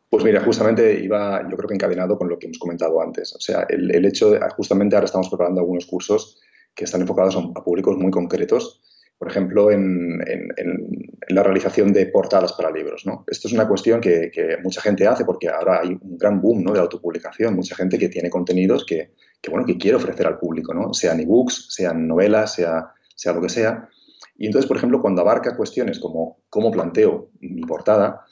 Pues 0.08 0.24
mira, 0.24 0.42
justamente 0.42 1.02
iba, 1.02 1.42
yo 1.42 1.56
creo 1.56 1.68
que 1.68 1.74
encadenado 1.74 2.16
con 2.16 2.28
lo 2.28 2.38
que 2.38 2.46
hemos 2.46 2.58
comentado 2.58 3.00
antes. 3.02 3.34
O 3.34 3.40
sea, 3.40 3.66
el, 3.68 4.04
hecho 4.04 4.30
de, 4.30 4.40
justamente 4.56 4.94
ahora 4.94 5.06
estamos 5.06 5.28
preparando 5.28 5.60
algunos 5.60 5.84
cursos 5.86 6.38
que 6.74 6.84
están 6.84 7.02
enfocados 7.02 7.36
a 7.36 7.64
públicos 7.64 7.98
muy 7.98 8.10
concretos 8.10 8.80
por 9.22 9.30
ejemplo, 9.30 9.70
en, 9.70 10.18
la 11.28 11.44
realización 11.44 11.92
de 11.92 12.06
portadas 12.06 12.54
para 12.54 12.72
libros. 12.72 13.06
¿no? 13.06 13.24
Esto 13.28 13.46
es 13.46 13.54
una 13.54 13.68
cuestión 13.68 14.00
que, 14.00 14.32
mucha 14.64 14.80
gente 14.80 15.06
hace 15.06 15.24
porque 15.24 15.48
ahora 15.48 15.78
hay 15.80 15.90
un 15.90 16.18
gran 16.18 16.40
boom 16.40 16.64
¿no? 16.64 16.72
de 16.72 16.80
autopublicación, 16.80 17.54
mucha 17.54 17.76
gente 17.76 18.00
que 18.00 18.08
tiene 18.08 18.28
contenidos 18.28 18.84
que, 18.84 19.12
bueno, 19.48 19.64
que 19.64 19.78
quiere 19.78 19.96
ofrecer 19.96 20.26
al 20.26 20.40
público, 20.40 20.74
¿no? 20.74 20.92
sean 20.92 21.20
ebooks, 21.20 21.66
sean 21.68 22.08
novelas, 22.08 22.54
sea, 22.54 22.94
sea 23.14 23.32
lo 23.32 23.40
que 23.40 23.48
sea. 23.48 23.88
Y 24.36 24.46
entonces, 24.46 24.66
por 24.66 24.76
ejemplo, 24.76 25.00
cuando 25.00 25.20
abarca 25.20 25.56
cuestiones 25.56 26.00
como 26.00 26.42
cómo 26.50 26.72
planteo 26.72 27.30
mi 27.38 27.62
portada, 27.62 28.24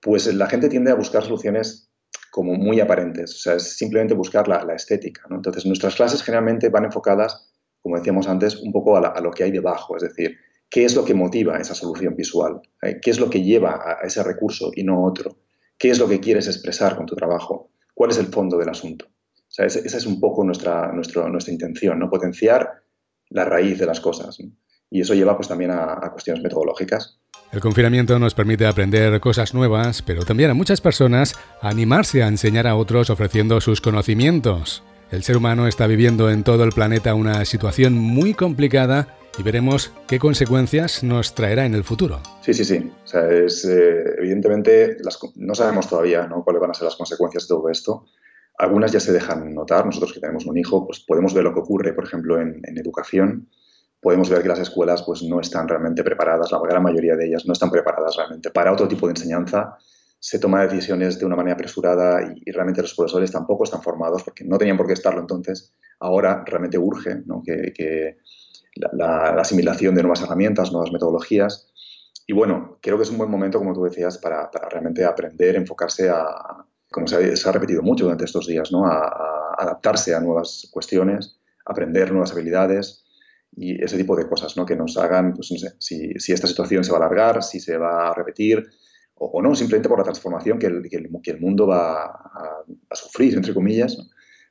pues 0.00 0.26
la 0.34 0.46
gente 0.46 0.70
tiende 0.70 0.90
a 0.90 0.94
buscar 0.94 1.22
soluciones 1.22 1.90
como 2.30 2.54
muy 2.54 2.80
aparentes, 2.80 3.34
o 3.34 3.38
sea, 3.38 3.54
es 3.56 3.76
simplemente 3.76 4.14
buscar 4.14 4.48
la, 4.48 4.64
la 4.64 4.74
estética. 4.74 5.20
¿no? 5.28 5.36
Entonces, 5.36 5.66
nuestras 5.66 5.96
clases 5.96 6.22
generalmente 6.22 6.70
van 6.70 6.86
enfocadas 6.86 7.49
como 7.82 7.96
decíamos 7.96 8.28
antes, 8.28 8.56
un 8.56 8.72
poco 8.72 8.96
a, 8.96 9.20
lo 9.20 9.30
que 9.30 9.44
hay 9.44 9.50
debajo, 9.50 9.96
es 9.96 10.02
decir, 10.02 10.36
qué 10.68 10.84
es 10.84 10.94
lo 10.94 11.04
que 11.04 11.14
motiva 11.14 11.58
esa 11.58 11.74
solución 11.74 12.14
visual, 12.14 12.60
¿Eh? 12.82 12.98
qué 13.00 13.10
es 13.10 13.18
lo 13.18 13.30
que 13.30 13.42
lleva 13.42 13.98
a 14.00 14.06
ese 14.06 14.22
recurso 14.22 14.70
y 14.74 14.84
no 14.84 15.04
otro, 15.04 15.38
qué 15.78 15.90
es 15.90 15.98
lo 15.98 16.08
que 16.08 16.20
quieres 16.20 16.46
expresar 16.46 16.96
con 16.96 17.06
tu 17.06 17.16
trabajo, 17.16 17.70
cuál 17.94 18.10
es 18.10 18.18
el 18.18 18.26
fondo 18.26 18.58
del 18.58 18.68
asunto. 18.68 19.06
O 19.06 19.62
esa 19.64 19.80
es 19.80 20.06
un 20.06 20.20
poco 20.20 20.44
nuestra, 20.44 20.92
nuestra 20.92 21.52
intención, 21.52 21.98
¿no? 21.98 22.08
potenciar 22.08 22.84
la 23.30 23.44
raíz 23.44 23.78
de 23.78 23.86
las 23.86 24.00
cosas. 24.00 24.38
Y 24.90 25.00
eso 25.00 25.14
lleva 25.14 25.36
pues, 25.36 25.48
también 25.48 25.72
a 25.72 26.10
cuestiones 26.12 26.42
metodológicas. 26.42 27.20
El 27.52 27.60
confinamiento 27.60 28.16
nos 28.20 28.34
permite 28.34 28.64
aprender 28.64 29.18
cosas 29.18 29.54
nuevas, 29.54 30.02
pero 30.02 30.24
también 30.24 30.50
a 30.50 30.54
muchas 30.54 30.80
personas 30.80 31.34
animarse 31.60 32.22
a 32.22 32.28
enseñar 32.28 32.68
a 32.68 32.76
otros 32.76 33.10
ofreciendo 33.10 33.60
sus 33.60 33.80
conocimientos. 33.80 34.84
El 35.10 35.24
ser 35.24 35.36
humano 35.36 35.66
está 35.66 35.88
viviendo 35.88 36.30
en 36.30 36.44
todo 36.44 36.62
el 36.62 36.70
planeta 36.70 37.14
una 37.16 37.44
situación 37.44 37.94
muy 37.94 38.32
complicada 38.32 39.16
y 39.36 39.42
veremos 39.42 39.92
qué 40.06 40.20
consecuencias 40.20 41.02
nos 41.02 41.34
traerá 41.34 41.66
en 41.66 41.74
el 41.74 41.82
futuro. 41.82 42.20
Sí, 42.42 42.54
sí, 42.54 42.64
sí. 42.64 42.92
O 43.04 43.06
sea, 43.08 43.28
es, 43.28 43.64
eh, 43.64 44.04
evidentemente 44.18 44.98
no 45.34 45.54
sabemos 45.56 45.88
todavía 45.88 46.28
cuáles 46.44 46.60
van 46.60 46.70
a 46.70 46.74
ser 46.74 46.84
las 46.84 46.94
consecuencias 46.94 47.42
de 47.42 47.48
todo 47.48 47.68
esto. 47.68 48.04
Algunas 48.56 48.92
ya 48.92 49.00
se 49.00 49.12
dejan 49.12 49.52
notar. 49.52 49.84
Nosotros 49.84 50.12
que 50.12 50.20
tenemos 50.20 50.46
un 50.46 50.56
hijo, 50.56 50.86
pues 50.86 51.00
podemos 51.00 51.34
ver 51.34 51.42
lo 51.42 51.54
que 51.54 51.60
ocurre, 51.60 51.92
por 51.92 52.04
ejemplo, 52.04 52.40
en, 52.40 52.60
en 52.62 52.78
educación. 52.78 53.48
Podemos 54.00 54.30
ver 54.30 54.42
que 54.42 54.48
las 54.48 54.60
escuelas 54.60 55.02
pues, 55.02 55.24
no 55.24 55.40
están 55.40 55.66
realmente 55.66 56.04
preparadas, 56.04 56.52
la 56.52 56.60
gran 56.60 56.84
mayoría 56.84 57.16
de 57.16 57.26
ellas 57.26 57.46
no 57.46 57.52
están 57.52 57.70
preparadas 57.72 58.14
realmente 58.16 58.50
para 58.50 58.72
otro 58.72 58.86
tipo 58.86 59.08
de 59.08 59.14
enseñanza 59.14 59.76
se 60.20 60.38
toma 60.38 60.66
decisiones 60.66 61.18
de 61.18 61.24
una 61.24 61.34
manera 61.34 61.54
apresurada 61.54 62.20
y, 62.22 62.52
realmente 62.52 62.82
los 62.82 62.94
profesores 62.94 63.32
tampoco 63.32 63.64
están 63.64 63.82
formados 63.82 64.22
porque 64.22 64.44
no 64.44 64.58
tenían 64.58 64.76
por 64.76 64.86
qué 64.86 64.92
estarlo 64.92 65.20
entonces. 65.20 65.72
Ahora 65.98 66.44
realmente 66.46 66.76
urge 66.76 67.22
que, 67.42 68.18
la, 68.92 69.30
asimilación 69.30 69.94
de 69.94 70.02
nuevas 70.02 70.20
herramientas, 70.20 70.72
nuevas 70.72 70.92
metodologías. 70.92 71.72
Y 72.26 72.34
bueno, 72.34 72.78
creo 72.82 72.98
que 72.98 73.04
es 73.04 73.10
un 73.10 73.16
buen 73.16 73.30
momento, 73.30 73.58
como 73.58 73.72
tú 73.72 73.82
decías, 73.82 74.18
para, 74.18 74.50
realmente 74.70 75.04
aprender, 75.06 75.56
enfocarse 75.56 76.10
a, 76.10 76.66
como 76.90 77.06
se 77.06 77.16
ha, 77.16 77.52
repetido 77.52 77.82
mucho 77.82 78.04
durante 78.04 78.26
estos 78.26 78.46
días, 78.46 78.70
¿no? 78.70 78.86
a, 78.86 79.54
adaptarse 79.58 80.14
a 80.14 80.20
nuevas 80.20 80.68
cuestiones, 80.70 81.40
aprender 81.64 82.12
nuevas 82.12 82.32
habilidades 82.32 83.04
y 83.52 83.82
ese 83.82 83.96
tipo 83.96 84.16
de 84.16 84.28
cosas 84.28 84.56
¿no? 84.56 84.66
que 84.66 84.76
nos 84.76 84.96
hagan, 84.98 85.32
pues 85.32 85.48
si, 85.78 86.12
si 86.18 86.32
esta 86.32 86.46
situación 86.46 86.84
se 86.84 86.92
va 86.92 86.98
a 86.98 87.00
alargar, 87.00 87.42
si 87.42 87.58
se 87.58 87.76
va 87.76 88.10
a 88.10 88.14
repetir, 88.14 88.70
o, 89.22 89.42
no, 89.42 89.54
simplemente 89.54 89.88
por 89.88 89.98
la 89.98 90.04
transformación 90.04 90.58
que 90.58 90.66
el, 90.66 90.88
que 90.88 91.30
el, 91.30 91.40
mundo 91.40 91.66
va 91.66 92.04
a, 92.04 92.64
sufrir, 92.92 93.34
entre 93.34 93.52
comillas, 93.52 93.98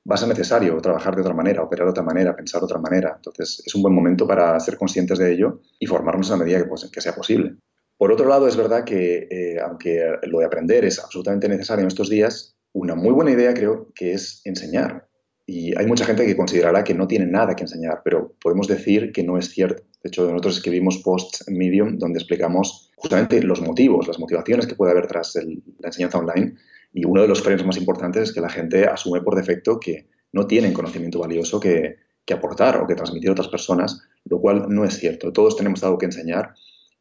va 0.10 0.14
a 0.14 0.18
ser 0.18 0.28
necesario 0.28 0.78
trabajar 0.78 1.16
de 1.16 1.22
otra 1.22 1.34
manera, 1.34 1.64
operar 1.64 1.88
de 1.88 1.92
otra 1.92 2.04
manera, 2.04 2.36
pensar 2.36 2.62
de 2.62 2.66
otra 2.66 2.78
manera. 2.78 3.14
Entonces, 3.16 3.64
es 3.66 3.74
un 3.74 3.82
buen 3.82 3.96
momento 3.96 4.28
para 4.28 4.60
ser 4.60 4.78
conscientes 4.78 5.18
de 5.18 5.34
ello 5.34 5.62
y 5.80 5.88
formarnos 5.88 6.30
a 6.30 6.38
la 6.38 6.44
medida 6.44 6.60
que, 6.60 6.66
pues, 6.66 6.88
que 6.92 7.02
sea 7.02 7.16
posible. 7.16 7.56
Por 7.98 8.12
otro 8.12 8.30
lado, 8.30 8.48
es 8.48 8.56
verdad 8.56 8.84
que, 8.84 9.28
eh, 9.32 9.60
aunque 9.60 10.04
lo 10.28 10.40
de 10.40 10.46
aprender 10.46 10.86
es 10.86 11.00
absolutamente 11.00 11.50
necesario 11.50 11.82
en 11.82 11.88
estos 11.88 12.08
días, 12.08 12.56
una 12.72 12.94
muy 12.94 13.12
buena 13.12 13.32
idea 13.32 13.56
creo 13.56 13.92
que 13.96 14.14
es 14.14 14.42
enseñar. 14.46 15.08
Y 15.48 15.76
hay 15.80 15.88
mucha 15.88 16.06
gente 16.06 16.28
que 16.28 16.38
considerará 16.38 16.84
que 16.84 16.94
no 16.94 17.08
tiene 17.08 17.26
nada 17.26 17.56
que 17.56 17.64
enseñar, 17.64 18.02
pero 18.04 18.36
podemos 18.40 18.68
decir 18.68 19.12
que 19.12 19.24
no 19.24 19.40
es 19.40 19.50
cierto. 19.50 19.82
De 20.04 20.10
hecho, 20.10 20.28
nosotros 20.28 20.58
escribimos 20.58 21.00
posts 21.00 21.48
en 21.48 21.58
Medium 21.58 21.98
donde 21.98 22.20
explicamos 22.20 22.89
justamente 23.00 23.42
los 23.42 23.62
motivos, 23.62 24.08
las 24.08 24.20
motivaciones 24.20 24.68
que 24.68 24.76
puede 24.76 24.92
haber 24.92 25.08
tras 25.08 25.36
la 25.36 25.88
enseñanza 25.88 26.18
online. 26.18 26.56
Y 26.92 27.06
uno 27.06 27.22
de 27.22 27.28
los 27.28 27.42
frenos 27.42 27.66
más 27.66 27.78
importantes 27.78 28.24
es 28.24 28.34
que 28.34 28.42
la 28.42 28.50
gente 28.50 28.86
asume 28.86 29.22
por 29.22 29.36
defecto 29.36 29.80
que 29.80 30.08
no 30.34 30.46
tienen 30.48 30.74
conocimiento 30.74 31.20
valioso 31.20 31.60
que, 31.60 31.96
aportar 32.32 32.78
o 32.78 32.86
que 32.86 32.94
transmitir 32.94 33.30
a 33.30 33.32
otras 33.32 33.48
personas, 33.48 34.04
lo 34.26 34.40
cual 34.40 34.68
no 34.70 34.86
es 34.86 35.00
cierto. 35.00 35.34
Todos 35.34 35.56
tenemos 35.56 35.84
algo 35.84 35.98
que 35.98 36.06
enseñar 36.06 36.54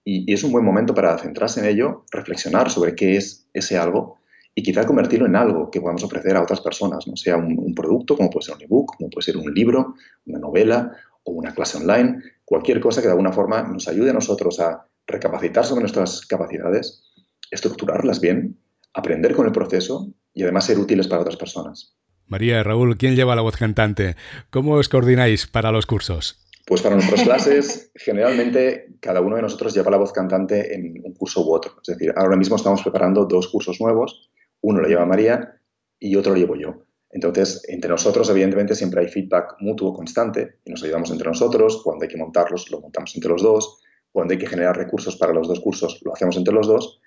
y, 0.02 0.32
es 0.32 0.42
un 0.42 0.52
buen 0.52 0.64
momento 0.64 0.94
para 0.94 1.18
centrarse 1.18 1.60
en 1.60 1.66
ello, 1.66 2.06
reflexionar 2.10 2.70
sobre 2.70 2.94
qué 2.94 3.16
es 3.16 3.46
ese 3.52 3.76
algo 3.76 4.16
y 4.54 4.62
quizá 4.62 4.86
convertirlo 4.86 5.26
en 5.26 5.36
algo 5.36 5.70
que 5.70 5.82
podamos 5.82 6.02
ofrecer 6.02 6.34
a 6.34 6.42
otras 6.42 6.62
personas, 6.62 7.06
no 7.06 7.14
sea 7.14 7.36
un, 7.36 7.58
un, 7.58 7.74
producto, 7.74 8.16
como 8.16 8.30
puede 8.30 8.46
ser 8.46 8.54
un 8.54 8.62
ebook, 8.62 8.96
como 8.96 9.10
puede 9.10 9.26
ser 9.26 9.36
un 9.36 9.52
libro, 9.52 9.96
una 10.24 10.38
novela 10.38 10.96
o 11.24 11.32
una 11.32 11.52
clase 11.52 11.76
online, 11.76 12.22
cualquier 12.46 12.80
cosa 12.80 13.02
que 13.02 13.08
de 13.08 13.12
alguna 13.12 13.32
forma 13.32 13.62
nos 13.64 13.86
ayude 13.86 14.08
a 14.08 14.14
nosotros 14.14 14.60
a 14.60 14.88
recapacitar 15.08 15.64
sobre 15.64 15.80
nuestras 15.80 16.24
capacidades, 16.26 17.02
estructurarlas 17.50 18.20
bien, 18.20 18.58
aprender 18.94 19.34
con 19.34 19.46
el 19.46 19.52
proceso 19.52 20.12
y 20.32 20.42
además 20.42 20.66
ser 20.66 20.78
útiles 20.78 21.08
para 21.08 21.22
otras 21.22 21.36
personas. 21.36 21.96
María, 22.26 22.62
Raúl, 22.62 22.98
¿quién 22.98 23.16
lleva 23.16 23.34
la 23.34 23.42
voz 23.42 23.56
cantante? 23.56 24.14
¿Cómo 24.50 24.74
os 24.74 24.88
coordináis 24.88 25.46
para 25.46 25.72
los 25.72 25.86
cursos? 25.86 26.44
Pues 26.66 26.82
para 26.82 26.96
nuestras 26.96 27.22
clases, 27.22 27.90
generalmente 27.94 28.98
cada 29.00 29.22
uno 29.22 29.36
de 29.36 29.42
nosotros 29.42 29.74
lleva 29.74 29.90
la 29.90 29.96
voz 29.96 30.12
cantante 30.12 30.74
en 30.74 31.00
un 31.02 31.14
curso 31.14 31.40
u 31.40 31.54
otro. 31.54 31.72
Es 31.80 31.96
decir, 31.96 32.12
ahora 32.14 32.36
mismo 32.36 32.56
estamos 32.56 32.82
preparando 32.82 33.24
dos 33.24 33.48
cursos 33.48 33.80
nuevos. 33.80 34.30
Uno 34.60 34.82
lo 34.82 34.88
lleva 34.88 35.06
María 35.06 35.58
y 35.98 36.14
otro 36.16 36.32
lo 36.32 36.38
llevo 36.38 36.56
yo. 36.56 36.82
Entonces, 37.10 37.62
entre 37.68 37.88
nosotros, 37.88 38.28
evidentemente, 38.28 38.74
siempre 38.74 39.00
hay 39.00 39.08
feedback 39.08 39.56
mutuo 39.60 39.94
constante 39.94 40.58
y 40.66 40.70
nos 40.70 40.82
ayudamos 40.82 41.10
entre 41.10 41.28
nosotros. 41.28 41.80
Cuando 41.82 42.02
hay 42.02 42.10
que 42.10 42.18
montarlos, 42.18 42.70
lo 42.70 42.82
montamos 42.82 43.14
entre 43.14 43.30
los 43.30 43.42
dos. 43.42 43.80
Cuando 44.12 44.32
hay 44.32 44.38
que 44.38 44.46
generar 44.46 44.76
recursos 44.76 45.16
para 45.16 45.32
los 45.32 45.48
dos 45.48 45.60
cursos, 45.60 46.00
lo 46.04 46.12
hacemos 46.14 46.36
entre 46.36 46.54
los 46.54 46.66
dos. 46.66 47.00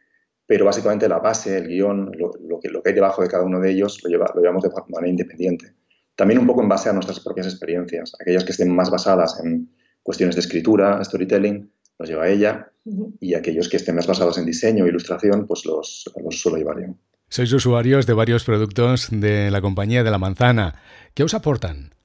Pero 0.45 0.65
básicamente 0.65 1.07
la 1.07 1.19
base, 1.19 1.57
el 1.57 1.67
guion, 1.67 2.11
lo, 2.17 2.59
que, 2.59 2.69
lo 2.69 2.81
que 2.81 2.89
hay 2.89 2.95
debajo 2.95 3.21
de 3.21 3.27
cada 3.27 3.43
uno 3.43 3.59
de 3.59 3.71
ellos, 3.71 4.01
lo, 4.03 4.09
llevamos 4.09 4.63
de 4.63 4.69
manera 4.89 5.09
independiente. 5.09 5.73
También 6.15 6.39
un 6.39 6.47
poco 6.47 6.61
en 6.61 6.69
base 6.69 6.89
a 6.89 6.93
nuestras 6.93 7.19
propias 7.19 7.47
experiencias. 7.47 8.13
Aquellas 8.19 8.43
que 8.43 8.51
estén 8.51 8.73
más 8.75 8.89
basadas 8.89 9.39
en 9.43 9.69
cuestiones 10.03 10.35
de 10.35 10.41
escritura, 10.41 11.03
storytelling, 11.03 11.71
los 11.97 12.09
lleva 12.09 12.27
ella. 12.27 12.71
Y 13.19 13.35
aquellos 13.35 13.69
que 13.69 13.77
estén 13.77 13.95
más 13.95 14.07
basados 14.07 14.37
en 14.37 14.45
diseño, 14.45 14.87
ilustración, 14.87 15.47
pues 15.47 15.65
los, 15.65 16.11
los 16.21 16.39
suelo 16.39 16.57
llevar 16.57 16.81
yo. 16.81 16.95
Sois 17.29 17.53
usuarios 17.53 18.05
de 18.07 18.13
varios 18.13 18.43
productos 18.43 19.07
de 19.09 19.51
la 19.51 19.61
compañía 19.61 20.03
de 20.03 20.11
la 20.11 20.17
manzana. 20.17 20.75
¿Qué 21.13 21.23
os 21.23 21.33
aportan? 21.33 21.95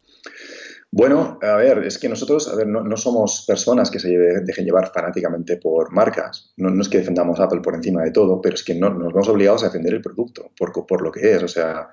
Bueno, 0.96 1.38
a 1.42 1.56
ver, 1.56 1.84
es 1.84 1.98
que 1.98 2.08
nosotros 2.08 2.50
no, 2.66 2.96
somos 2.96 3.44
personas 3.46 3.90
que 3.90 3.98
se 3.98 4.08
dejen 4.08 4.64
llevar 4.64 4.90
fanáticamente 4.94 5.58
por 5.58 5.92
marcas. 5.92 6.54
No, 6.56 6.80
es 6.80 6.88
que 6.88 6.96
defendamos 6.96 7.38
Apple 7.38 7.60
por 7.60 7.74
encima 7.74 8.02
de 8.02 8.12
todo, 8.12 8.40
pero 8.40 8.54
es 8.54 8.64
que 8.64 8.74
no, 8.74 8.88
nos 8.88 9.12
vamos 9.12 9.28
obligados 9.28 9.62
a 9.62 9.66
defender 9.66 9.92
el 9.92 10.00
producto 10.00 10.52
por, 10.58 10.72
por 10.86 11.02
lo 11.02 11.12
que 11.12 11.34
es. 11.34 11.42
O 11.42 11.48
sea, 11.48 11.90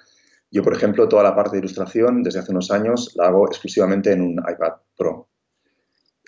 yo, 0.50 0.64
por 0.64 0.74
ejemplo, 0.74 1.10
toda 1.10 1.22
la 1.22 1.36
parte 1.36 1.58
de 1.58 1.60
ilustración 1.60 2.24
desde 2.24 2.40
hace 2.40 2.54
unos 2.54 2.72
años 2.72 3.12
la 3.18 3.28
hago 3.28 3.46
exclusivamente 3.46 4.14
en 4.14 4.22
un 4.22 4.38
iPad 4.38 4.76
Pro. 4.96 5.28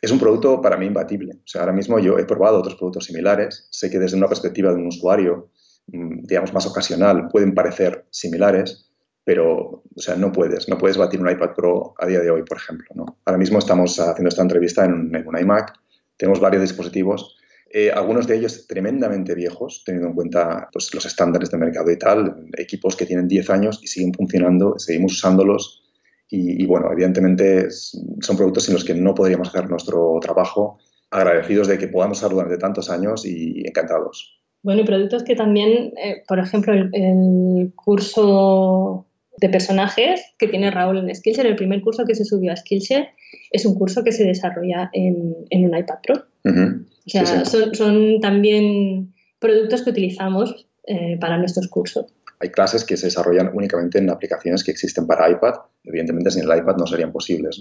es 0.01 0.11
un 0.11 0.19
producto 0.19 0.59
para 0.59 0.75
mí 0.75 0.85
imbatible. 0.85 1.35
O 1.35 1.47
sea, 1.47 1.61
ahora 1.61 1.71
mismo 1.71 1.97
yo 1.99 2.19
he 2.19 2.25
probado 2.25 2.59
otros 2.59 2.75
productos 2.75 3.05
similares. 3.05 3.69
Sé 3.71 3.89
que 3.89 3.99
desde 3.99 4.17
una 4.17 4.27
perspectiva 4.27 4.73
de 4.73 4.79
un 4.79 4.87
usuario, 4.87 5.49
mm, 5.87 6.25
digamos, 6.25 6.51
más 6.51 6.67
ocasional, 6.67 7.29
pueden 7.29 7.55
parecer 7.55 8.05
similares, 8.09 8.91
pero, 9.25 9.83
o 9.95 10.01
sea, 10.01 10.15
no 10.15 10.31
puedes. 10.31 10.69
No 10.69 10.77
puedes 10.77 10.97
batir 10.97 11.19
un 11.19 11.29
iPad 11.29 11.55
Pro 11.55 11.95
a 11.97 12.05
día 12.05 12.19
de 12.19 12.29
hoy, 12.29 12.43
por 12.43 12.57
ejemplo. 12.57 12.87
¿no? 12.95 13.17
Ahora 13.25 13.37
mismo 13.37 13.59
estamos 13.59 13.99
haciendo 13.99 14.29
esta 14.29 14.43
entrevista 14.43 14.85
en 14.85 14.93
un, 14.93 15.37
iMac. 15.37 15.73
Tenemos 16.15 16.39
varios 16.39 16.61
dispositivos. 16.61 17.35
Eh, 17.71 17.91
algunos 17.91 18.27
de 18.27 18.37
ellos 18.37 18.67
tremendamente 18.67 19.35
viejos, 19.35 19.83
teniendo 19.83 20.09
en 20.09 20.15
cuenta 20.15 20.69
pues, 20.71 20.93
los 20.93 21.05
estándares 21.05 21.49
de 21.49 21.57
mercado 21.57 21.91
y 21.91 21.97
tal. 21.97 22.45
Equipos 22.55 22.95
que 22.95 23.07
tienen 23.07 23.27
10 23.27 23.49
años 23.49 23.79
y 23.83 23.87
siguen 23.87 24.13
funcionando, 24.13 24.77
seguimos 24.77 25.13
usándolos 25.13 25.81
y, 26.29 26.65
bueno, 26.65 26.91
evidentemente 26.91 27.69
son 27.69 28.37
productos 28.37 28.65
sin 28.65 28.73
los 28.73 28.83
que 28.83 28.95
no 28.95 29.13
podríamos 29.13 29.49
hacer 29.49 29.69
nuestro 29.69 30.17
trabajo, 30.21 30.79
agradecidos 31.11 31.67
de 31.67 31.77
que 31.77 31.87
podamos 31.87 32.17
usarlo 32.17 32.37
durante 32.37 32.57
tantos 32.57 32.89
años 32.89 33.25
y 33.25 33.65
encantados. 33.67 34.41
Bueno, 34.63 34.81
y 34.81 34.85
productos 34.85 35.23
que 35.23 35.35
también, 35.35 35.93
eh, 36.03 36.23
por 36.27 36.39
ejemplo, 36.39 36.73
el, 36.73 37.71
curso 37.75 39.05
de 39.37 39.49
personajes 39.49 40.21
que 40.37 40.47
tiene 40.47 40.71
Raúl 40.71 40.97
en 40.97 41.13
Skillshare, 41.13 41.49
el 41.49 41.55
primer 41.55 41.81
curso 41.81 42.05
que 42.05 42.15
se 42.15 42.25
subió 42.25 42.51
a 42.51 42.55
Skillshare, 42.55 43.09
es 43.51 43.65
un 43.65 43.75
curso 43.75 44.03
que 44.03 44.11
se 44.11 44.23
desarrolla 44.23 44.89
en, 44.93 45.35
un 45.51 45.77
iPad 45.77 45.97
Pro. 46.03 46.25
O 46.45 47.09
sea, 47.09 47.45
Son, 47.45 48.19
también 48.21 49.13
productos 49.39 49.83
que 49.83 49.89
utilizamos 49.91 50.67
eh, 50.87 51.17
para 51.19 51.37
nuestros 51.37 51.67
cursos. 51.67 52.05
Hay 52.39 52.49
clases 52.49 52.83
que 52.83 52.97
se 52.97 53.07
desarrollan 53.07 53.51
únicamente 53.53 53.97
en 53.99 54.09
aplicaciones 54.09 54.63
que 54.63 54.71
existen 54.71 55.07
para 55.07 55.29
iPad. 55.29 55.53
Evidentemente, 55.83 56.31
sin 56.31 56.43
el 56.43 56.57
iPad 56.57 56.77
no 56.77 56.87
serían 56.87 57.11
posibles. 57.11 57.59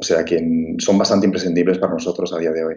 O 0.00 0.04
sea 0.04 0.24
que 0.24 0.76
son 0.78 0.96
bastante 0.96 1.26
imprescindibles 1.26 1.78
para 1.78 1.92
nosotros 1.92 2.32
a 2.32 2.38
día 2.38 2.52
de 2.52 2.64
hoy. 2.64 2.76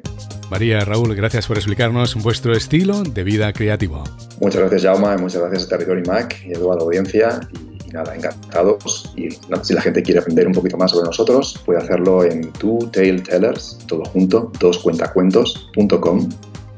María, 0.49 0.79
Raúl, 0.79 1.15
gracias 1.15 1.45
por 1.47 1.57
explicarnos 1.57 2.15
vuestro 2.15 2.53
estilo 2.53 3.03
de 3.03 3.23
vida 3.23 3.53
creativo. 3.53 4.03
Muchas 4.39 4.61
gracias, 4.61 4.83
Jaume, 4.83 5.17
muchas 5.17 5.41
gracias 5.41 5.65
a 5.65 5.69
Territory 5.69 6.01
Mac 6.03 6.35
y 6.45 6.55
a 6.55 6.59
toda 6.59 6.77
la 6.77 6.81
audiencia. 6.81 7.39
Y, 7.53 7.70
nada, 7.93 8.15
encantados. 8.15 9.11
Y 9.15 9.29
si 9.29 9.73
la 9.73 9.81
gente 9.81 10.01
quiere 10.03 10.19
aprender 10.19 10.47
un 10.47 10.53
poquito 10.53 10.77
más 10.77 10.91
sobre 10.91 11.05
nosotros, 11.05 11.59
puede 11.65 11.79
hacerlo 11.79 12.23
en 12.23 12.51
Two 12.53 12.89
Tail 12.91 13.23
Tellers, 13.23 13.77
todo 13.87 14.03
junto, 14.05 14.51
doscuentacuentos.com 14.59 16.29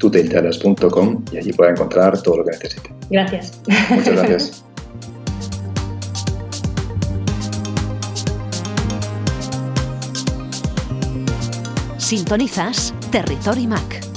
tutailtellers.com 0.04 1.24
y 1.32 1.38
allí 1.38 1.54
puede 1.54 1.72
encontrar 1.72 2.22
todo 2.22 2.38
lo 2.38 2.44
que 2.44 2.52
necesite. 2.52 2.94
Gracias. 3.10 3.62
Muchas 3.90 4.16
gracias. 4.16 4.64
Sintonizas 11.98 12.94
Territory 13.12 13.66
Mac. 13.66 14.13